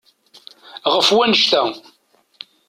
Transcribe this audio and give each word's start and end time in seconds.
Ɣef 0.93 1.07
wannect-a. 1.17 1.63